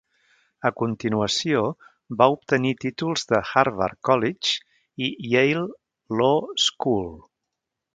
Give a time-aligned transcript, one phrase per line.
[0.69, 1.61] A continuació,
[2.23, 5.67] va obtenir títols de Harvard College i Yale
[6.25, 7.11] Law School.